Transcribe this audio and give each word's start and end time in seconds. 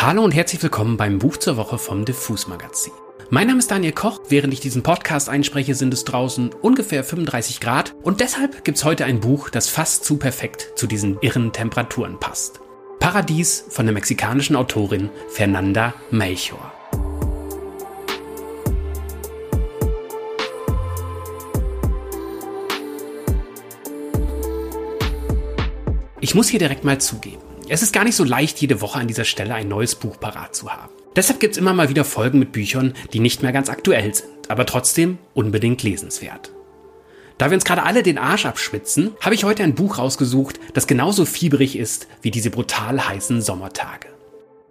Hallo 0.00 0.22
und 0.22 0.32
herzlich 0.32 0.62
willkommen 0.62 0.96
beim 0.96 1.18
Buch 1.18 1.38
zur 1.38 1.56
Woche 1.56 1.76
vom 1.76 2.04
Diffus 2.04 2.46
Magazin. 2.46 2.92
Mein 3.30 3.48
Name 3.48 3.58
ist 3.58 3.68
Daniel 3.68 3.90
Koch. 3.90 4.20
Während 4.28 4.52
ich 4.52 4.60
diesen 4.60 4.84
Podcast 4.84 5.28
einspreche, 5.28 5.74
sind 5.74 5.92
es 5.92 6.04
draußen 6.04 6.50
ungefähr 6.62 7.02
35 7.02 7.58
Grad 7.58 7.96
und 8.04 8.20
deshalb 8.20 8.64
gibt's 8.64 8.84
heute 8.84 9.06
ein 9.06 9.18
Buch, 9.18 9.50
das 9.50 9.68
fast 9.68 10.04
zu 10.04 10.16
perfekt 10.16 10.74
zu 10.76 10.86
diesen 10.86 11.18
irren 11.20 11.52
Temperaturen 11.52 12.20
passt. 12.20 12.60
Paradies 13.00 13.64
von 13.70 13.86
der 13.86 13.92
mexikanischen 13.92 14.54
Autorin 14.54 15.10
Fernanda 15.30 15.92
Melchor. 16.12 16.72
Ich 26.20 26.36
muss 26.36 26.46
hier 26.48 26.60
direkt 26.60 26.84
mal 26.84 27.00
zugeben. 27.00 27.47
Es 27.70 27.82
ist 27.82 27.92
gar 27.92 28.04
nicht 28.04 28.16
so 28.16 28.24
leicht, 28.24 28.60
jede 28.60 28.80
Woche 28.80 28.98
an 28.98 29.08
dieser 29.08 29.24
Stelle 29.24 29.54
ein 29.54 29.68
neues 29.68 29.94
Buch 29.94 30.18
parat 30.18 30.54
zu 30.54 30.70
haben. 30.72 30.92
Deshalb 31.14 31.38
gibt 31.38 31.52
es 31.52 31.58
immer 31.58 31.74
mal 31.74 31.90
wieder 31.90 32.04
Folgen 32.04 32.38
mit 32.38 32.52
Büchern, 32.52 32.94
die 33.12 33.20
nicht 33.20 33.42
mehr 33.42 33.52
ganz 33.52 33.68
aktuell 33.68 34.14
sind, 34.14 34.28
aber 34.48 34.64
trotzdem 34.64 35.18
unbedingt 35.34 35.82
lesenswert. 35.82 36.50
Da 37.36 37.50
wir 37.50 37.54
uns 37.54 37.64
gerade 37.64 37.82
alle 37.82 38.02
den 38.02 38.16
Arsch 38.16 38.46
abschwitzen, 38.46 39.12
habe 39.20 39.34
ich 39.34 39.44
heute 39.44 39.64
ein 39.64 39.74
Buch 39.74 39.98
rausgesucht, 39.98 40.58
das 40.72 40.86
genauso 40.86 41.26
fieberig 41.26 41.76
ist 41.76 42.08
wie 42.22 42.30
diese 42.30 42.50
brutal 42.50 43.06
heißen 43.06 43.42
Sommertage. 43.42 44.08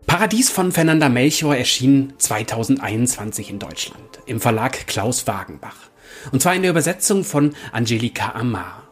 Paradies 0.08 0.50
von 0.50 0.72
Fernanda 0.72 1.08
Melchior 1.08 1.56
erschien 1.56 2.14
2021 2.18 3.52
in 3.52 3.60
Deutschland 3.60 4.20
im 4.26 4.42
Verlag 4.42 4.88
Klaus 4.88 5.28
Wagenbach. 5.28 5.78
Und 6.32 6.42
zwar 6.42 6.56
in 6.56 6.64
der 6.64 6.72
Übersetzung 6.72 7.24
von 7.24 7.54
Angelika 7.72 8.32
Amar. 8.32 8.87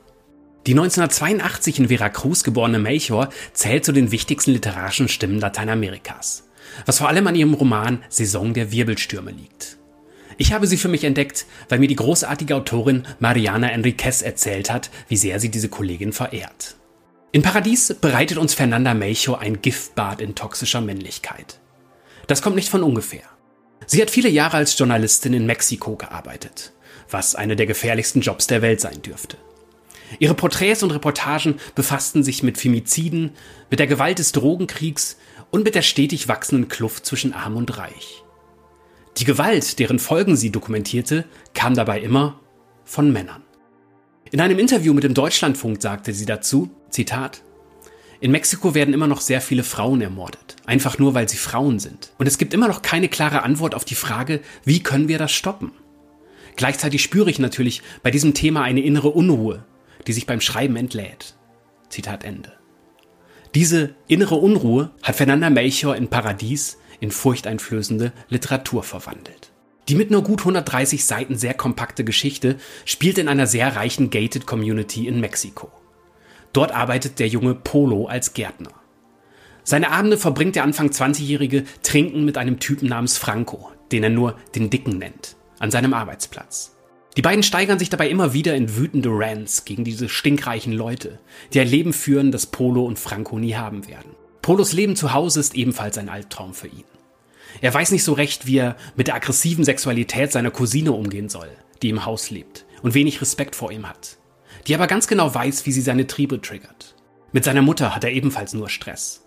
Die 0.68 0.72
1982 0.72 1.80
in 1.80 1.88
Veracruz 1.90 2.44
geborene 2.44 2.80
Melchor 2.80 3.30
zählt 3.54 3.86
zu 3.86 3.92
den 3.92 4.12
wichtigsten 4.12 4.52
literarischen 4.52 5.08
Stimmen 5.08 5.40
Lateinamerikas, 5.40 6.48
was 6.88 6.98
vor 6.98 7.08
allem 7.08 7.28
an 7.28 7.36
ihrem 7.36 7.54
Roman 7.54 8.04
Saison 8.10 8.56
der 8.56 8.72
Wirbelstürme 8.72 9.30
liegt. 9.30 9.78
Ich 10.38 10.54
habe 10.54 10.66
sie 10.66 10.78
für 10.78 10.88
mich 10.88 11.04
entdeckt, 11.04 11.46
weil 11.70 11.78
mir 11.78 11.88
die 11.88 11.96
großartige 11.96 12.56
Autorin 12.56 13.04
Mariana 13.20 13.72
Enriquez 13.72 14.24
erzählt 14.24 14.72
hat, 14.72 14.90
wie 15.08 15.18
sehr 15.18 15.40
sie 15.40 15.50
diese 15.50 15.70
Kollegin 15.70 16.14
verehrt. 16.14 16.76
In 17.32 17.44
Paradies 17.44 17.94
bereitet 18.02 18.40
uns 18.40 18.56
Fernanda 18.56 18.96
Melchor 18.96 19.40
ein 19.40 19.62
Giftbad 19.62 20.20
in 20.20 20.34
toxischer 20.34 20.82
Männlichkeit. 20.82 21.60
Das 22.26 22.42
kommt 22.42 22.56
nicht 22.56 22.70
von 22.70 22.82
ungefähr. 22.82 23.24
Sie 23.86 24.02
hat 24.02 24.10
viele 24.10 24.30
Jahre 24.30 24.58
als 24.58 24.78
Journalistin 24.78 25.34
in 25.34 25.46
Mexiko 25.46 25.96
gearbeitet, 25.96 26.74
was 27.12 27.36
einer 27.36 27.56
der 27.56 27.68
gefährlichsten 27.68 28.22
Jobs 28.22 28.48
der 28.48 28.64
Welt 28.64 28.82
sein 28.82 29.04
dürfte. 29.04 29.38
Ihre 30.20 30.34
Porträts 30.34 30.84
und 30.84 30.92
Reportagen 30.92 31.56
befassten 31.74 32.24
sich 32.24 32.44
mit 32.44 32.58
Femiziden, 32.58 33.32
mit 33.70 33.80
der 33.80 33.88
Gewalt 33.88 34.20
des 34.20 34.32
Drogenkriegs 34.32 35.18
und 35.52 35.64
mit 35.64 35.76
der 35.76 35.82
stetig 35.82 36.28
wachsenden 36.28 36.68
Kluft 36.68 37.06
zwischen 37.06 37.34
Arm 37.34 37.56
und 37.58 37.78
Reich. 37.78 38.24
Die 39.18 39.26
Gewalt, 39.26 39.80
deren 39.80 40.00
Folgen 40.00 40.36
sie 40.36 40.52
dokumentierte, 40.52 41.26
kam 41.54 41.74
dabei 41.74 42.02
immer 42.02 42.40
von 42.84 43.12
Männern. 43.12 43.44
In 44.32 44.42
einem 44.42 44.60
Interview 44.60 44.94
mit 44.94 45.04
dem 45.04 45.14
Deutschlandfunk 45.14 45.82
sagte 45.82 46.14
sie 46.14 46.26
dazu, 46.26 46.70
Zitat, 46.90 47.42
in 48.20 48.32
Mexiko 48.32 48.74
werden 48.74 48.94
immer 48.94 49.08
noch 49.08 49.22
sehr 49.22 49.42
viele 49.42 49.64
Frauen 49.64 50.02
ermordet, 50.02 50.56
einfach 50.66 50.98
nur 50.98 51.14
weil 51.14 51.30
sie 51.30 51.38
Frauen 51.38 51.80
sind. 51.80 52.12
Und 52.18 52.28
es 52.28 52.38
gibt 52.38 52.54
immer 52.54 52.68
noch 52.68 52.82
keine 52.82 53.08
klare 53.08 53.44
Antwort 53.44 53.76
auf 53.76 53.86
die 53.86 53.96
Frage, 53.96 54.42
wie 54.64 54.82
können 54.82 55.08
wir 55.08 55.18
das 55.18 55.32
stoppen? 55.32 55.72
Gleichzeitig 56.56 57.04
spüre 57.04 57.30
ich 57.30 57.40
natürlich 57.40 57.82
bei 58.04 58.12
diesem 58.12 58.34
Thema 58.34 58.64
eine 58.64 58.82
innere 58.82 59.10
Unruhe, 59.10 59.64
die 60.08 60.14
sich 60.14 60.26
beim 60.26 60.42
Schreiben 60.42 60.76
entlädt. 60.76 61.36
Zitat 61.90 62.24
Ende. 62.24 62.54
Diese 63.54 63.96
innere 64.08 64.36
Unruhe 64.36 64.92
hat 65.02 65.16
Fernanda 65.16 65.50
Melchior 65.50 65.96
in 65.96 66.10
Paradies 66.10 66.78
in 67.00 67.12
furchteinflößende 67.12 68.12
Literatur 68.30 68.84
verwandelt. 68.84 69.52
Die 69.88 69.96
mit 69.96 70.12
nur 70.12 70.24
gut 70.24 70.40
130 70.40 71.06
Seiten 71.06 71.38
sehr 71.38 71.54
kompakte 71.54 72.04
Geschichte 72.04 72.58
spielt 72.86 73.18
in 73.18 73.28
einer 73.28 73.48
sehr 73.48 73.76
reichen 73.76 74.10
Gated 74.10 74.46
Community 74.48 75.08
in 75.08 75.20
Mexiko. 75.20 75.72
Dort 76.54 76.74
arbeitet 76.74 77.20
der 77.20 77.28
junge 77.28 77.54
Polo 77.54 78.08
als 78.08 78.34
Gärtner. 78.34 78.72
Seine 79.64 79.92
Abende 79.92 80.18
verbringt 80.18 80.56
der 80.56 80.64
Anfang 80.64 80.90
20-Jährige 80.90 81.64
trinken 81.82 82.26
mit 82.26 82.38
einem 82.38 82.60
Typen 82.60 82.88
namens 82.90 83.18
Franco, 83.18 83.72
den 83.92 84.04
er 84.04 84.10
nur 84.10 84.38
den 84.54 84.70
Dicken 84.70 84.98
nennt, 84.98 85.36
an 85.60 85.72
seinem 85.72 85.94
Arbeitsplatz. 85.94 86.75
Die 87.18 87.22
beiden 87.22 87.44
steigern 87.44 87.80
sich 87.80 87.90
dabei 87.90 88.10
immer 88.10 88.34
wieder 88.34 88.56
in 88.56 88.76
wütende 88.76 89.10
Rants 89.12 89.64
gegen 89.64 89.86
diese 89.86 90.10
stinkreichen 90.10 90.74
Leute, 90.74 91.20
die 91.54 91.62
ein 91.62 91.68
Leben 91.68 91.94
führen, 91.94 92.32
das 92.32 92.46
Polo 92.46 92.84
und 92.84 93.00
Franco 93.00 93.40
nie 93.40 93.56
haben 93.56 93.88
werden. 93.88 94.12
Polos 94.42 94.74
Leben 94.74 94.96
zu 94.96 95.14
Hause 95.14 95.40
ist 95.40 95.56
ebenfalls 95.56 95.98
ein 95.98 96.10
Albtraum 96.10 96.54
für 96.54 96.68
ihn. 96.68 96.84
Er 97.62 97.74
weiß 97.74 97.92
nicht 97.92 98.04
so 98.04 98.14
recht, 98.14 98.46
wie 98.46 98.58
er 98.58 98.76
mit 98.96 99.08
der 99.08 99.16
aggressiven 99.16 99.64
Sexualität 99.64 100.32
seiner 100.32 100.52
Cousine 100.52 100.92
umgehen 100.92 101.30
soll, 101.30 101.50
die 101.82 101.90
im 101.90 102.06
Haus 102.06 102.30
lebt 102.30 102.66
und 102.84 102.94
wenig 102.94 103.22
Respekt 103.22 103.56
vor 103.56 103.72
ihm 103.72 103.88
hat, 103.88 104.18
die 104.68 104.76
aber 104.76 104.88
ganz 104.88 105.08
genau 105.08 105.34
weiß, 105.34 105.66
wie 105.66 105.72
sie 105.72 105.82
seine 105.82 106.08
Triebe 106.08 106.42
triggert. 106.42 106.96
Mit 107.32 107.46
seiner 107.46 107.62
Mutter 107.62 107.96
hat 107.96 108.04
er 108.04 108.12
ebenfalls 108.12 108.54
nur 108.54 108.70
Stress. 108.70 109.25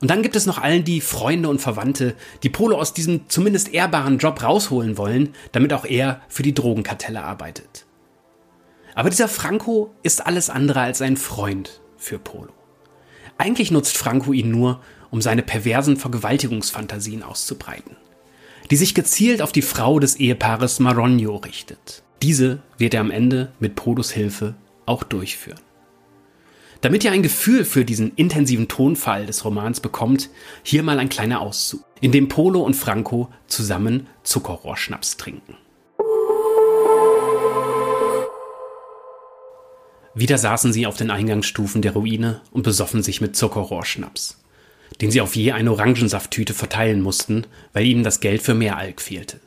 Und 0.00 0.10
dann 0.10 0.22
gibt 0.22 0.36
es 0.36 0.46
noch 0.46 0.58
allen 0.58 0.84
die 0.84 1.00
Freunde 1.00 1.48
und 1.48 1.60
Verwandte, 1.60 2.14
die 2.42 2.50
Polo 2.50 2.78
aus 2.78 2.92
diesem 2.92 3.28
zumindest 3.28 3.72
ehrbaren 3.72 4.18
Job 4.18 4.42
rausholen 4.42 4.98
wollen, 4.98 5.34
damit 5.52 5.72
auch 5.72 5.84
er 5.84 6.20
für 6.28 6.42
die 6.42 6.54
Drogenkartelle 6.54 7.22
arbeitet. 7.22 7.86
Aber 8.94 9.10
dieser 9.10 9.28
Franco 9.28 9.94
ist 10.02 10.26
alles 10.26 10.50
andere 10.50 10.80
als 10.80 11.02
ein 11.02 11.16
Freund 11.16 11.80
für 11.96 12.18
Polo. 12.18 12.52
Eigentlich 13.38 13.70
nutzt 13.70 13.96
Franco 13.96 14.32
ihn 14.32 14.50
nur, 14.50 14.80
um 15.10 15.20
seine 15.20 15.42
perversen 15.42 15.96
Vergewaltigungsfantasien 15.96 17.22
auszubreiten, 17.22 17.96
die 18.70 18.76
sich 18.76 18.94
gezielt 18.94 19.42
auf 19.42 19.52
die 19.52 19.62
Frau 19.62 19.98
des 20.00 20.16
Ehepaares 20.16 20.80
Maronio 20.80 21.36
richtet. 21.36 22.02
Diese 22.22 22.60
wird 22.78 22.94
er 22.94 23.02
am 23.02 23.10
Ende 23.10 23.52
mit 23.60 23.76
Polos 23.76 24.10
Hilfe 24.10 24.54
auch 24.86 25.02
durchführen. 25.02 25.60
Damit 26.86 27.02
ihr 27.02 27.10
ein 27.10 27.24
Gefühl 27.24 27.64
für 27.64 27.84
diesen 27.84 28.12
intensiven 28.14 28.68
Tonfall 28.68 29.26
des 29.26 29.44
Romans 29.44 29.80
bekommt, 29.80 30.30
hier 30.62 30.84
mal 30.84 31.00
ein 31.00 31.08
kleiner 31.08 31.40
Auszug, 31.40 31.84
in 32.00 32.12
dem 32.12 32.28
Polo 32.28 32.60
und 32.60 32.74
Franco 32.74 33.28
zusammen 33.48 34.06
Zuckerrohrschnaps 34.22 35.16
trinken. 35.16 35.56
Wieder 40.14 40.38
saßen 40.38 40.72
sie 40.72 40.86
auf 40.86 40.96
den 40.96 41.10
Eingangsstufen 41.10 41.82
der 41.82 41.94
Ruine 41.94 42.40
und 42.52 42.62
besoffen 42.62 43.02
sich 43.02 43.20
mit 43.20 43.34
Zuckerrohrschnaps, 43.34 44.40
den 45.00 45.10
sie 45.10 45.20
auf 45.20 45.34
je 45.34 45.50
eine 45.50 45.72
Orangensafttüte 45.72 46.54
verteilen 46.54 47.00
mussten, 47.00 47.48
weil 47.72 47.84
ihnen 47.84 48.04
das 48.04 48.20
Geld 48.20 48.42
für 48.42 48.54
mehr 48.54 48.76
Alk 48.76 49.00
fehlte. 49.00 49.40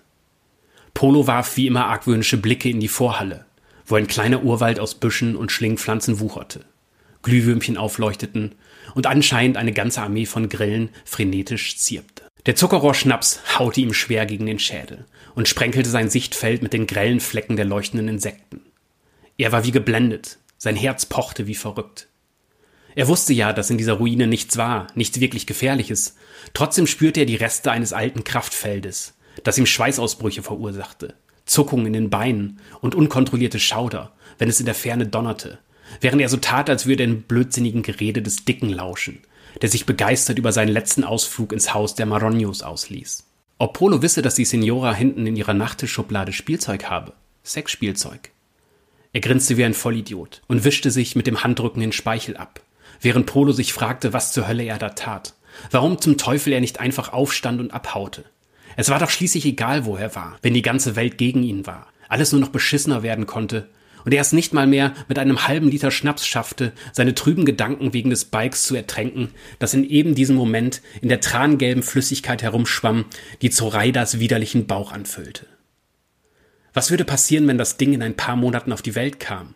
Polo 0.93 1.25
warf 1.25 1.55
wie 1.55 1.67
immer 1.67 1.85
argwöhnische 1.85 2.35
Blicke 2.35 2.69
in 2.69 2.81
die 2.81 2.89
Vorhalle, 2.89 3.45
wo 3.85 3.95
ein 3.95 4.07
kleiner 4.07 4.43
Urwald 4.43 4.81
aus 4.81 4.95
Büschen 4.95 5.37
und 5.37 5.53
Schlingpflanzen 5.53 6.19
wucherte. 6.19 6.65
Glühwürmchen 7.23 7.77
aufleuchteten 7.77 8.55
und 8.95 9.07
anscheinend 9.07 9.57
eine 9.57 9.73
ganze 9.73 10.01
Armee 10.01 10.25
von 10.25 10.49
Grillen 10.49 10.89
frenetisch 11.05 11.77
zirpte. 11.77 12.23
Der 12.45 12.55
Zuckerrohrschnaps 12.55 13.41
haute 13.59 13.81
ihm 13.81 13.93
schwer 13.93 14.25
gegen 14.25 14.45
den 14.45 14.59
Schädel 14.59 15.05
und 15.35 15.47
sprenkelte 15.47 15.89
sein 15.89 16.09
Sichtfeld 16.09 16.63
mit 16.63 16.73
den 16.73 16.87
grellen 16.87 17.19
Flecken 17.19 17.55
der 17.55 17.65
leuchtenden 17.65 18.07
Insekten. 18.07 18.61
Er 19.37 19.51
war 19.51 19.65
wie 19.65 19.71
geblendet, 19.71 20.37
sein 20.57 20.75
Herz 20.75 21.05
pochte 21.05 21.47
wie 21.47 21.55
verrückt. 21.55 22.07
Er 22.95 23.07
wusste 23.07 23.33
ja, 23.33 23.53
dass 23.53 23.69
in 23.69 23.77
dieser 23.77 23.93
Ruine 23.93 24.27
nichts 24.27 24.57
war, 24.57 24.87
nichts 24.95 25.19
wirklich 25.19 25.47
Gefährliches. 25.47 26.15
Trotzdem 26.53 26.87
spürte 26.87 27.21
er 27.21 27.25
die 27.25 27.35
Reste 27.35 27.71
eines 27.71 27.93
alten 27.93 28.23
Kraftfeldes, 28.23 29.13
das 29.43 29.57
ihm 29.57 29.65
Schweißausbrüche 29.65 30.41
verursachte, 30.41 31.13
Zuckungen 31.45 31.87
in 31.87 31.93
den 31.93 32.09
Beinen 32.09 32.59
und 32.81 32.95
unkontrollierte 32.95 33.59
Schauder, 33.59 34.13
wenn 34.37 34.49
es 34.49 34.59
in 34.59 34.65
der 34.65 34.75
Ferne 34.75 35.07
donnerte, 35.07 35.59
während 36.01 36.21
er 36.21 36.29
so 36.29 36.37
tat, 36.37 36.69
als 36.69 36.85
würde 36.85 37.03
er 37.03 37.07
den 37.07 37.23
blödsinnigen 37.23 37.83
Gerede 37.83 38.21
des 38.21 38.45
Dicken 38.45 38.69
lauschen, 38.69 39.19
der 39.61 39.69
sich 39.69 39.85
begeistert 39.85 40.37
über 40.37 40.51
seinen 40.51 40.69
letzten 40.69 41.03
Ausflug 41.03 41.53
ins 41.53 41.73
Haus 41.73 41.95
der 41.95 42.05
Maronios 42.05 42.61
ausließ. 42.61 43.25
Ob 43.57 43.73
Polo 43.73 44.01
wisse, 44.01 44.21
dass 44.21 44.35
die 44.35 44.45
Signora 44.45 44.93
hinten 44.93 45.27
in 45.27 45.35
ihrer 45.35 45.53
Nachttischschublade 45.53 46.31
Spielzeug 46.31 46.85
habe. 46.85 47.13
Sexspielzeug. 47.43 48.31
Er 49.11 49.21
grinste 49.21 49.57
wie 49.57 49.65
ein 49.65 49.73
Vollidiot 49.73 50.41
und 50.47 50.63
wischte 50.63 50.91
sich 50.91 51.15
mit 51.15 51.27
dem 51.27 51.43
Handrücken 51.43 51.81
den 51.81 51.91
Speichel 51.91 52.37
ab, 52.37 52.61
während 53.01 53.25
Polo 53.25 53.51
sich 53.51 53.73
fragte, 53.73 54.13
was 54.13 54.31
zur 54.31 54.47
Hölle 54.47 54.63
er 54.63 54.77
da 54.77 54.89
tat. 54.89 55.33
Warum 55.71 55.99
zum 55.99 56.17
Teufel 56.17 56.53
er 56.53 56.61
nicht 56.61 56.79
einfach 56.79 57.11
aufstand 57.11 57.59
und 57.59 57.73
abhaute. 57.73 58.23
Es 58.77 58.89
war 58.89 58.99
doch 58.99 59.09
schließlich 59.09 59.45
egal, 59.45 59.83
wo 59.83 59.97
er 59.97 60.15
war, 60.15 60.37
wenn 60.41 60.53
die 60.53 60.61
ganze 60.61 60.95
Welt 60.95 61.17
gegen 61.17 61.43
ihn 61.43 61.65
war, 61.65 61.87
alles 62.07 62.31
nur 62.31 62.39
noch 62.39 62.49
beschissener 62.49 63.03
werden 63.03 63.25
konnte 63.25 63.67
und 64.05 64.13
er 64.13 64.21
es 64.21 64.33
nicht 64.33 64.53
mal 64.53 64.67
mehr 64.67 64.93
mit 65.07 65.19
einem 65.19 65.47
halben 65.47 65.69
Liter 65.69 65.91
Schnaps 65.91 66.25
schaffte, 66.25 66.73
seine 66.93 67.15
trüben 67.15 67.45
Gedanken 67.45 67.93
wegen 67.93 68.09
des 68.09 68.25
Bikes 68.25 68.63
zu 68.63 68.75
ertränken, 68.75 69.29
das 69.59 69.73
in 69.73 69.83
eben 69.83 70.15
diesem 70.15 70.35
Moment 70.35 70.81
in 71.01 71.09
der 71.09 71.21
trangelben 71.21 71.83
Flüssigkeit 71.83 72.41
herumschwamm, 72.43 73.05
die 73.41 73.49
Zoraidas 73.49 74.19
widerlichen 74.19 74.67
Bauch 74.67 74.91
anfüllte. 74.91 75.45
Was 76.73 76.91
würde 76.91 77.05
passieren, 77.05 77.47
wenn 77.47 77.57
das 77.57 77.77
Ding 77.77 77.93
in 77.93 78.03
ein 78.03 78.15
paar 78.15 78.35
Monaten 78.35 78.71
auf 78.71 78.81
die 78.81 78.95
Welt 78.95 79.19
kam? 79.19 79.55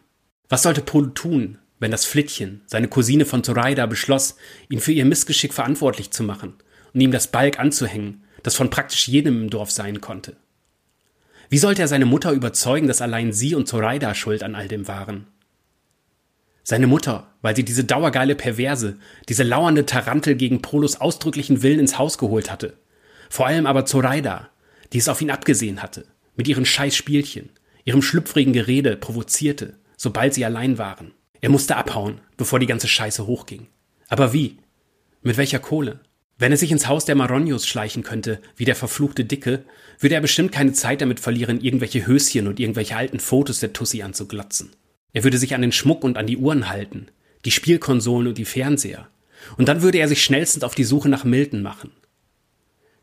Was 0.49 0.63
sollte 0.63 0.81
Polo 0.81 1.07
tun, 1.07 1.57
wenn 1.79 1.91
das 1.91 2.05
Flittchen, 2.05 2.61
seine 2.65 2.87
Cousine 2.87 3.25
von 3.25 3.43
Zoraida, 3.43 3.85
beschloss, 3.85 4.35
ihn 4.69 4.79
für 4.79 4.91
ihr 4.91 5.05
Missgeschick 5.05 5.53
verantwortlich 5.53 6.11
zu 6.11 6.23
machen 6.23 6.53
und 6.93 7.01
ihm 7.01 7.11
das 7.11 7.27
Balk 7.27 7.59
anzuhängen, 7.59 8.23
das 8.41 8.55
von 8.55 8.69
praktisch 8.69 9.07
jedem 9.07 9.43
im 9.43 9.49
Dorf 9.49 9.71
sein 9.71 10.01
konnte. 10.01 10.35
Wie 11.53 11.59
sollte 11.59 11.83
er 11.83 11.87
seine 11.87 12.07
Mutter 12.07 12.31
überzeugen, 12.31 12.87
dass 12.87 12.99
allein 12.99 13.31
sie 13.31 13.53
und 13.53 13.67
Zoraida 13.67 14.15
schuld 14.15 14.41
an 14.41 14.55
all 14.55 14.67
dem 14.67 14.87
waren? 14.87 15.27
Seine 16.63 16.87
Mutter, 16.87 17.27
weil 17.43 17.55
sie 17.55 17.63
diese 17.63 17.83
dauergeile 17.83 18.33
Perverse, 18.33 18.97
diese 19.29 19.43
lauernde 19.43 19.85
Tarantel 19.85 20.33
gegen 20.33 20.63
Polos 20.63 20.99
ausdrücklichen 20.99 21.61
Willen 21.61 21.77
ins 21.77 21.99
Haus 21.99 22.17
geholt 22.17 22.49
hatte. 22.49 22.73
Vor 23.29 23.45
allem 23.45 23.67
aber 23.67 23.85
Zoraida, 23.85 24.49
die 24.93 24.97
es 24.97 25.07
auf 25.07 25.21
ihn 25.21 25.29
abgesehen 25.29 25.83
hatte, 25.83 26.07
mit 26.35 26.47
ihren 26.47 26.65
Scheißspielchen, 26.65 27.51
ihrem 27.85 28.01
schlüpfrigen 28.01 28.53
Gerede 28.53 28.97
provozierte, 28.97 29.77
sobald 29.95 30.33
sie 30.33 30.45
allein 30.45 30.79
waren. 30.79 31.13
Er 31.39 31.51
musste 31.51 31.75
abhauen, 31.75 32.19
bevor 32.35 32.57
die 32.57 32.65
ganze 32.65 32.87
Scheiße 32.87 33.27
hochging. 33.27 33.67
Aber 34.09 34.33
wie? 34.33 34.57
Mit 35.21 35.37
welcher 35.37 35.59
Kohle? 35.59 35.99
Wenn 36.43 36.51
er 36.51 36.57
sich 36.57 36.73
ins 36.73 36.89
Haus 36.89 37.05
der 37.05 37.15
Maronios 37.15 37.65
schleichen 37.65 38.03
könnte, 38.03 38.41
wie 38.57 38.65
der 38.65 38.75
verfluchte 38.75 39.23
Dicke, 39.23 39.63
würde 39.99 40.15
er 40.15 40.19
bestimmt 40.19 40.51
keine 40.51 40.73
Zeit 40.73 40.99
damit 40.99 41.21
verlieren, 41.21 41.61
irgendwelche 41.61 42.05
Höschen 42.05 42.49
und 42.49 42.59
irgendwelche 42.59 42.97
alten 42.97 43.21
Fotos 43.21 43.61
der 43.61 43.71
Tussi 43.71 44.01
anzuglotzen. 44.01 44.71
Er 45.13 45.23
würde 45.23 45.37
sich 45.37 45.55
an 45.55 45.61
den 45.61 45.71
Schmuck 45.71 46.03
und 46.03 46.17
an 46.17 46.27
die 46.27 46.35
Uhren 46.35 46.67
halten, 46.67 47.07
die 47.45 47.51
Spielkonsolen 47.51 48.27
und 48.27 48.37
die 48.37 48.43
Fernseher. 48.43 49.07
Und 49.55 49.69
dann 49.69 49.83
würde 49.83 49.99
er 49.99 50.09
sich 50.09 50.21
schnellstens 50.21 50.65
auf 50.65 50.75
die 50.75 50.83
Suche 50.83 51.07
nach 51.07 51.23
Milton 51.23 51.61
machen. 51.61 51.91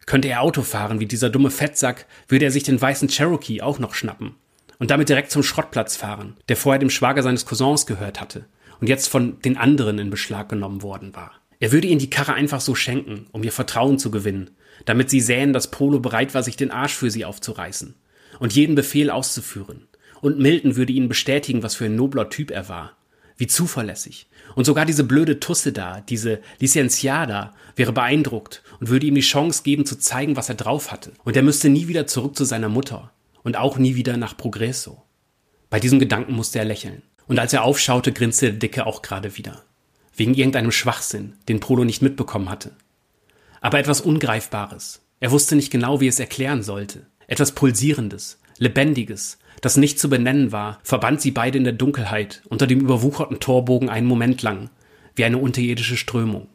Könnte 0.05 0.29
er 0.29 0.43
Auto 0.43 0.61
fahren 0.61 1.01
wie 1.01 1.07
dieser 1.07 1.31
dumme 1.31 1.51
Fettsack, 1.51 2.05
würde 2.29 2.45
er 2.45 2.51
sich 2.51 2.65
den 2.65 2.79
weißen 2.79 3.09
Cherokee 3.09 3.63
auch 3.63 3.79
noch 3.79 3.95
schnappen 3.95 4.35
und 4.79 4.91
damit 4.91 5.09
direkt 5.09 5.31
zum 5.31 5.43
Schrottplatz 5.43 5.97
fahren, 5.97 6.37
der 6.51 6.59
vorher 6.59 6.79
dem 6.79 6.91
Schwager 6.91 7.23
seines 7.23 7.47
Cousins 7.47 7.87
gehört 7.87 8.21
hatte 8.21 8.45
und 8.83 8.89
jetzt 8.91 9.09
von 9.09 9.41
den 9.41 9.57
anderen 9.57 9.99
in 9.99 10.11
Beschlag 10.11 10.51
genommen 10.51 10.83
worden 10.83 11.17
war. 11.17 11.40
Er 11.61 11.73
würde 11.73 11.89
ihnen 11.89 12.01
die 12.01 12.11
Karre 12.11 12.33
einfach 12.33 12.62
so 12.62 12.75
schenken, 12.75 13.27
um 13.33 13.45
ihr 13.45 13.53
Vertrauen 13.53 13.99
zu 13.99 14.11
gewinnen, 14.11 14.51
damit 14.87 15.11
sie 15.11 15.21
sähen, 15.21 15.53
dass 15.53 15.71
Polo 15.71 16.01
bereit 16.01 16.35
war, 16.35 16.43
sich 16.43 16.57
den 16.57 16.71
Arsch 16.71 16.95
für 16.95 17.11
sie 17.11 17.27
aufzureißen 17.27 17.95
und 18.39 18.55
jeden 18.55 18.75
Befehl 18.75 19.11
auszuführen. 19.11 19.87
Und 20.23 20.39
Milton 20.39 20.77
würde 20.77 20.95
ihnen 20.95 21.09
bestätigen, 21.09 21.62
was 21.62 21.75
für 21.75 21.85
ein 21.85 21.97
nobler 21.97 22.31
Typ 22.31 22.51
er 22.51 22.69
war. 22.71 22.97
Wie 23.37 23.47
zuverlässig. 23.47 24.29
Und 24.55 24.65
sogar 24.65 24.87
diese 24.87 25.05
blöde 25.05 25.39
Tusse 25.39 25.73
da, 25.73 26.01
diese 26.01 26.41
Licenciada, 26.59 27.55
wäre 27.77 27.93
beeindruckt 27.93 28.63
und 28.81 28.89
würde 28.89 29.06
ihm 29.06 29.15
die 29.15 29.21
Chance 29.21 29.63
geben, 29.63 29.87
zu 29.87 29.99
zeigen, 29.99 30.37
was 30.37 30.49
er 30.49 30.56
drauf 30.56 30.91
hatte. 30.91 31.13
Und 31.25 31.37
er 31.37 31.43
müsste 31.43 31.69
nie 31.69 31.89
wieder 31.89 32.06
zurück 32.06 32.37
zu 32.37 32.45
seiner 32.45 32.69
Mutter. 32.69 33.13
Und 33.43 33.56
auch 33.56 33.79
nie 33.79 33.95
wieder 33.95 34.19
nach 34.19 34.37
Progresso. 34.37 35.03
Bei 35.71 35.81
diesem 35.81 35.99
Gedanken 35.99 36.35
musste 36.35 36.59
er 36.59 36.67
lächeln. 36.67 37.03
Und 37.27 37.39
als 37.39 37.53
er 37.53 37.65
aufschaute, 37.65 38.13
grinste 38.13 38.47
der 38.47 38.59
Dicke 38.59 38.87
auch 38.87 39.01
gerade 39.01 39.39
wieder 39.39 39.65
wegen 40.20 40.34
irgendeinem 40.34 40.70
Schwachsinn, 40.70 41.32
den 41.49 41.61
Prolo 41.61 41.82
nicht 41.82 42.02
mitbekommen 42.02 42.50
hatte. 42.50 42.72
Aber 43.62 43.78
etwas 43.78 44.02
Ungreifbares. 44.02 45.00
Er 45.19 45.31
wusste 45.31 45.56
nicht 45.56 45.70
genau, 45.70 46.02
wie 46.02 46.08
es 46.08 46.20
erklären 46.20 46.62
sollte. 46.62 47.06
Etwas 47.26 47.52
Pulsierendes, 47.52 48.38
Lebendiges, 48.58 49.38
das 49.62 49.78
nicht 49.78 49.99
zu 49.99 50.11
benennen 50.11 50.52
war, 50.52 50.78
verband 50.82 51.22
sie 51.22 51.31
beide 51.31 51.56
in 51.56 51.64
der 51.64 51.72
Dunkelheit 51.72 52.43
unter 52.50 52.67
dem 52.67 52.81
überwucherten 52.81 53.40
Torbogen 53.40 53.88
einen 53.88 54.06
Moment 54.06 54.43
lang, 54.43 54.69
wie 55.14 55.25
eine 55.25 55.38
unterirdische 55.38 55.96
Strömung. 55.96 56.49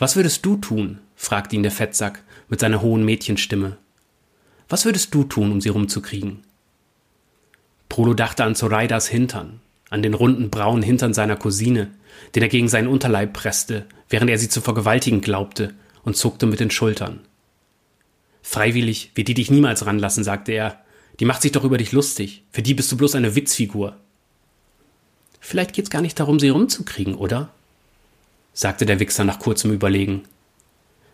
Was 0.00 0.16
würdest 0.16 0.44
du 0.44 0.56
tun? 0.56 0.98
fragte 1.14 1.54
ihn 1.54 1.62
der 1.62 1.70
Fettsack 1.70 2.24
mit 2.48 2.58
seiner 2.58 2.82
hohen 2.82 3.04
Mädchenstimme. 3.04 3.76
Was 4.68 4.84
würdest 4.84 5.14
du 5.14 5.22
tun, 5.22 5.52
um 5.52 5.60
sie 5.60 5.68
rumzukriegen? 5.68 6.42
Prolo 7.88 8.12
dachte 8.12 8.42
an 8.42 8.56
Zoraidas 8.56 9.06
Hintern, 9.06 9.60
an 9.90 10.02
den 10.02 10.14
runden 10.14 10.50
braunen 10.50 10.82
Hintern 10.82 11.14
seiner 11.14 11.36
Cousine, 11.36 11.90
den 12.34 12.42
er 12.42 12.48
gegen 12.48 12.68
seinen 12.68 12.88
Unterleib 12.88 13.32
presste, 13.32 13.86
während 14.08 14.30
er 14.30 14.38
sie 14.38 14.48
zu 14.48 14.60
vergewaltigen 14.60 15.20
glaubte, 15.20 15.74
und 16.04 16.16
zuckte 16.16 16.46
mit 16.46 16.60
den 16.60 16.70
Schultern. 16.70 17.20
Freiwillig 18.42 19.10
wird 19.14 19.28
die 19.28 19.34
dich 19.34 19.50
niemals 19.50 19.84
ranlassen, 19.84 20.24
sagte 20.24 20.52
er. 20.52 20.80
Die 21.20 21.24
macht 21.24 21.42
sich 21.42 21.52
doch 21.52 21.64
über 21.64 21.76
dich 21.76 21.92
lustig. 21.92 22.44
Für 22.50 22.62
die 22.62 22.74
bist 22.74 22.90
du 22.90 22.96
bloß 22.96 23.14
eine 23.14 23.34
Witzfigur. 23.34 23.96
Vielleicht 25.40 25.74
geht's 25.74 25.90
gar 25.90 26.00
nicht 26.00 26.18
darum, 26.18 26.40
sie 26.40 26.48
rumzukriegen, 26.48 27.14
oder? 27.14 27.50
sagte 28.54 28.86
der 28.86 29.00
Wichser 29.00 29.24
nach 29.24 29.38
kurzem 29.38 29.72
Überlegen. 29.72 30.24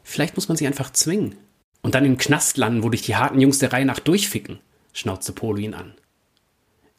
Vielleicht 0.02 0.36
muss 0.36 0.48
man 0.48 0.56
sie 0.56 0.66
einfach 0.66 0.92
zwingen. 0.92 1.34
Und 1.82 1.94
dann 1.94 2.04
im 2.04 2.18
Knast 2.18 2.56
landen, 2.56 2.82
wo 2.82 2.90
dich 2.90 3.02
die 3.02 3.16
harten 3.16 3.40
Jungs 3.40 3.58
der 3.58 3.72
Reihe 3.72 3.84
nach 3.84 3.98
durchficken, 3.98 4.60
schnauzte 4.92 5.32
Polo 5.32 5.58
ihn 5.58 5.74
an. 5.74 5.92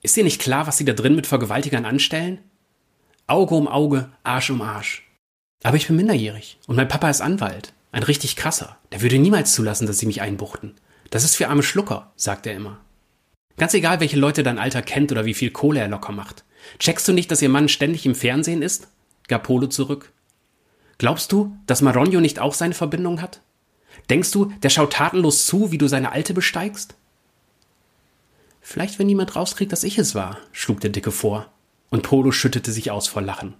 Ist 0.06 0.16
dir 0.16 0.24
nicht 0.24 0.40
klar, 0.40 0.68
was 0.68 0.78
sie 0.78 0.86
da 0.86 0.94
drin 0.94 1.16
mit 1.16 1.26
Vergewaltigern 1.26 1.84
anstellen? 1.84 2.38
Auge 3.26 3.56
um 3.56 3.68
Auge, 3.68 4.12
Arsch 4.22 4.52
um 4.52 4.62
Arsch. 4.62 5.02
Aber 5.64 5.78
ich 5.78 5.88
bin 5.88 5.96
minderjährig 5.96 6.60
und 6.68 6.76
mein 6.76 6.88
Papa 6.88 7.10
ist 7.10 7.22
Anwalt. 7.22 7.74
Ein 7.92 8.04
richtig 8.04 8.36
krasser. 8.36 8.78
Der 8.92 9.02
würde 9.02 9.18
niemals 9.18 9.54
zulassen, 9.54 9.88
dass 9.88 9.98
sie 9.98 10.06
mich 10.06 10.22
einbuchten. 10.22 10.76
Das 11.10 11.24
ist 11.24 11.36
für 11.36 11.48
arme 11.48 11.64
Schlucker, 11.64 12.12
sagt 12.16 12.46
er 12.46 12.54
immer. 12.54 12.82
Ganz 13.58 13.74
egal, 13.74 14.00
welche 14.00 14.20
Leute 14.20 14.44
dein 14.44 14.60
Alter 14.60 14.84
kennt 14.84 15.12
oder 15.12 15.26
wie 15.26 15.34
viel 15.34 15.50
Kohle 15.50 15.80
er 15.80 15.88
locker 15.88 16.12
macht. 16.12 16.44
Checkst 16.78 17.08
du 17.08 17.12
nicht, 17.12 17.32
dass 17.32 17.42
ihr 17.42 17.50
Mann 17.50 17.68
ständig 17.68 18.06
im 18.06 18.14
Fernsehen 18.14 18.62
ist? 18.62 18.90
gab 19.28 19.46
Polo 19.46 19.66
zurück. 19.66 20.12
Glaubst 21.00 21.32
du, 21.32 21.58
dass 21.66 21.82
Maronio 21.82 22.20
nicht 22.20 22.38
auch 22.38 22.54
seine 22.54 22.76
Verbindung 22.76 23.24
hat? 23.24 23.42
Denkst 24.12 24.30
du, 24.30 24.54
der 24.62 24.70
schaut 24.70 24.94
tatenlos 24.94 25.48
zu, 25.48 25.72
wie 25.72 25.80
du 25.80 25.88
seine 25.88 26.12
Alte 26.12 26.36
besteigst? 26.36 26.94
Vielleicht, 28.68 28.98
wenn 28.98 29.06
niemand 29.06 29.36
rauskriegt, 29.36 29.72
dass 29.72 29.84
ich 29.84 30.00
es 30.00 30.16
war, 30.16 30.40
schlug 30.52 30.82
der 30.82 30.90
Dicke 30.90 31.12
vor 31.12 31.54
und 31.92 32.02
Polo 32.02 32.32
schüttete 32.32 32.72
sich 32.72 32.90
aus 32.90 33.08
vor 33.08 33.22
Lachen. 33.22 33.54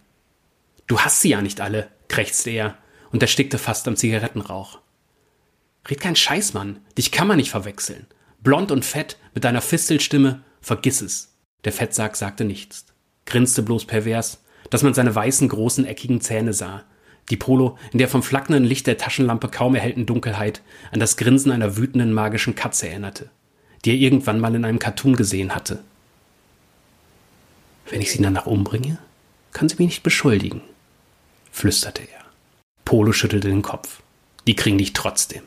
Du 0.88 1.00
hast 1.00 1.22
sie 1.22 1.30
ja 1.30 1.44
nicht 1.44 1.62
alle, 1.62 1.90
krächzte 2.08 2.50
er 2.50 2.76
und 3.12 3.22
erstickte 3.22 3.60
fast 3.60 3.88
am 3.88 3.96
Zigarettenrauch. 3.96 4.80
Red 5.88 6.02
kein 6.02 6.16
Scheiß, 6.16 6.56
Mann. 6.56 6.80
Dich 6.98 7.12
kann 7.12 7.28
man 7.28 7.38
nicht 7.38 7.52
verwechseln. 7.52 8.08
Blond 8.42 8.72
und 8.72 8.84
fett, 8.84 9.20
mit 9.36 9.44
deiner 9.44 9.62
Fistelstimme, 9.62 10.44
vergiss 10.60 11.02
es. 11.02 11.36
Der 11.66 11.72
Fettsack 11.72 12.16
sagte 12.16 12.44
nichts, 12.44 12.88
grinste 13.28 13.62
bloß 13.62 13.86
pervers, 13.86 14.44
dass 14.72 14.82
man 14.82 14.96
seine 14.96 15.14
weißen, 15.14 15.48
großen, 15.48 15.86
eckigen 15.86 16.20
Zähne 16.20 16.52
sah, 16.52 16.84
die 17.30 17.38
Polo 17.38 17.78
in 17.92 18.00
der 18.00 18.08
vom 18.08 18.24
flackernden 18.24 18.66
Licht 18.66 18.88
der 18.88 18.98
Taschenlampe 18.98 19.50
kaum 19.50 19.76
erhellten 19.76 20.08
Dunkelheit 20.08 20.64
an 20.92 21.00
das 21.00 21.16
Grinsen 21.16 21.52
einer 21.52 21.78
wütenden 21.78 22.12
magischen 22.12 22.56
Katze 22.56 22.90
erinnerte, 22.90 23.30
die 23.86 23.92
er 23.92 23.98
irgendwann 23.98 24.40
mal 24.40 24.56
in 24.56 24.66
einem 24.66 24.80
Cartoon 24.80 25.16
gesehen 25.16 25.54
hatte. 25.54 25.84
Wenn 27.90 28.02
ich 28.02 28.12
sie 28.12 28.22
danach 28.22 28.48
umbringe, 28.48 28.98
kann 29.54 29.70
sie 29.70 29.76
mich 29.76 29.88
nicht 29.88 30.04
beschuldigen, 30.04 30.62
flüsterte 31.52 32.02
er. 32.02 32.26
Polo 32.84 33.14
schüttelte 33.14 33.48
den 33.48 33.62
Kopf. 33.62 34.02
Die 34.48 34.56
kriegen 34.56 34.78
dich 34.78 34.94
trotzdem. 34.94 35.44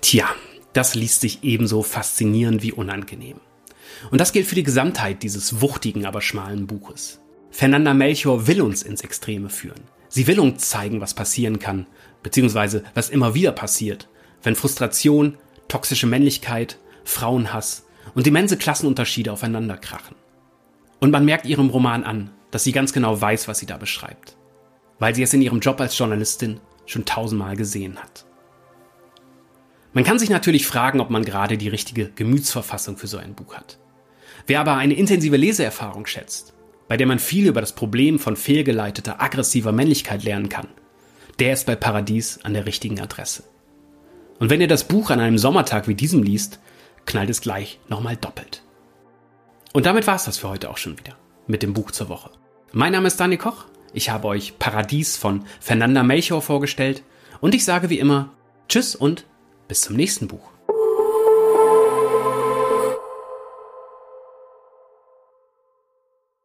Tja, 0.00 0.28
das 0.72 0.94
liest 0.94 1.20
sich 1.20 1.44
ebenso 1.44 1.82
faszinierend 1.82 2.62
wie 2.62 2.72
unangenehm. 2.72 3.40
Und 4.10 4.20
das 4.20 4.32
gilt 4.32 4.46
für 4.46 4.54
die 4.54 4.62
Gesamtheit 4.62 5.22
dieses 5.22 5.60
wuchtigen, 5.60 6.06
aber 6.06 6.20
schmalen 6.20 6.66
Buches. 6.66 7.20
Fernanda 7.50 7.94
Melchior 7.94 8.46
will 8.46 8.62
uns 8.62 8.82
ins 8.82 9.02
Extreme 9.02 9.50
führen. 9.50 9.82
Sie 10.10 10.26
will 10.26 10.40
uns 10.40 10.68
zeigen, 10.68 11.00
was 11.00 11.14
passieren 11.14 11.60
kann, 11.60 11.86
beziehungsweise 12.22 12.84
was 12.94 13.10
immer 13.10 13.34
wieder 13.34 13.52
passiert, 13.52 14.08
wenn 14.42 14.56
Frustration, 14.56 15.38
toxische 15.68 16.08
Männlichkeit, 16.08 16.78
Frauenhass 17.04 17.86
und 18.14 18.26
immense 18.26 18.58
Klassenunterschiede 18.58 19.32
aufeinanderkrachen. 19.32 20.16
Und 20.98 21.12
man 21.12 21.24
merkt 21.24 21.46
ihrem 21.46 21.70
Roman 21.70 22.02
an, 22.02 22.30
dass 22.50 22.64
sie 22.64 22.72
ganz 22.72 22.92
genau 22.92 23.20
weiß, 23.20 23.46
was 23.46 23.60
sie 23.60 23.66
da 23.66 23.76
beschreibt, 23.76 24.36
weil 24.98 25.14
sie 25.14 25.22
es 25.22 25.32
in 25.32 25.42
ihrem 25.42 25.60
Job 25.60 25.80
als 25.80 25.96
Journalistin 25.96 26.60
schon 26.86 27.04
tausendmal 27.04 27.54
gesehen 27.56 27.96
hat. 28.02 28.26
Man 29.92 30.04
kann 30.04 30.18
sich 30.18 30.28
natürlich 30.28 30.66
fragen, 30.66 31.00
ob 31.00 31.10
man 31.10 31.24
gerade 31.24 31.56
die 31.56 31.68
richtige 31.68 32.10
Gemütsverfassung 32.10 32.96
für 32.96 33.06
so 33.06 33.18
ein 33.18 33.34
Buch 33.34 33.54
hat. 33.54 33.78
Wer 34.48 34.60
aber 34.60 34.74
eine 34.74 34.94
intensive 34.94 35.36
Leseerfahrung 35.36 36.06
schätzt, 36.06 36.54
bei 36.90 36.96
der 36.96 37.06
man 37.06 37.20
viel 37.20 37.46
über 37.46 37.60
das 37.60 37.72
Problem 37.72 38.18
von 38.18 38.34
fehlgeleiteter, 38.34 39.22
aggressiver 39.22 39.70
Männlichkeit 39.70 40.24
lernen 40.24 40.48
kann, 40.48 40.66
der 41.38 41.52
ist 41.52 41.64
bei 41.64 41.76
Paradies 41.76 42.40
an 42.42 42.52
der 42.52 42.66
richtigen 42.66 43.00
Adresse. 43.00 43.44
Und 44.40 44.50
wenn 44.50 44.60
ihr 44.60 44.66
das 44.66 44.88
Buch 44.88 45.10
an 45.10 45.20
einem 45.20 45.38
Sommertag 45.38 45.86
wie 45.86 45.94
diesem 45.94 46.24
liest, 46.24 46.58
knallt 47.06 47.30
es 47.30 47.42
gleich 47.42 47.78
nochmal 47.88 48.16
doppelt. 48.16 48.64
Und 49.72 49.86
damit 49.86 50.08
war's 50.08 50.24
das 50.24 50.38
für 50.38 50.48
heute 50.48 50.68
auch 50.68 50.78
schon 50.78 50.98
wieder 50.98 51.16
mit 51.46 51.62
dem 51.62 51.74
Buch 51.74 51.92
zur 51.92 52.08
Woche. 52.08 52.32
Mein 52.72 52.90
Name 52.90 53.06
ist 53.06 53.20
Dani 53.20 53.36
Koch. 53.36 53.66
Ich 53.92 54.10
habe 54.10 54.26
euch 54.26 54.58
Paradies 54.58 55.16
von 55.16 55.44
Fernanda 55.60 56.02
Melchior 56.02 56.42
vorgestellt 56.42 57.04
und 57.40 57.54
ich 57.54 57.64
sage 57.64 57.88
wie 57.88 58.00
immer 58.00 58.32
Tschüss 58.68 58.96
und 58.96 59.26
bis 59.68 59.82
zum 59.82 59.94
nächsten 59.94 60.26
Buch. 60.26 60.50